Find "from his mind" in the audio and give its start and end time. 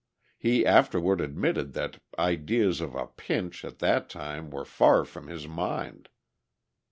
5.05-6.09